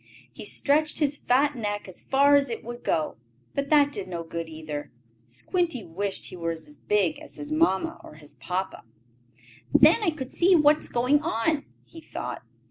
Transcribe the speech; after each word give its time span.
He 0.33 0.45
stretched 0.45 0.97
his 0.97 1.15
fat 1.15 1.55
neck 1.55 1.87
as 1.87 2.01
far 2.01 2.33
as 2.35 2.49
it 2.49 2.63
would 2.63 2.83
go, 2.83 3.17
but 3.53 3.69
that 3.69 3.91
did 3.91 4.07
no 4.07 4.23
good 4.23 4.49
either. 4.49 4.91
Squinty 5.27 5.83
wished 5.83 6.25
he 6.25 6.35
were 6.35 6.49
as 6.53 6.75
big 6.75 7.19
as 7.19 7.35
his 7.35 7.51
papa 7.51 7.99
or 8.03 8.15
his 8.15 8.35
mamma. 8.41 8.83
"Then 9.71 10.01
I 10.01 10.09
could 10.09 10.31
see 10.31 10.55
what 10.55 10.79
is 10.79 10.89
going 10.89 11.21
on," 11.21 11.65
he 11.85 12.01
thought. 12.01 12.41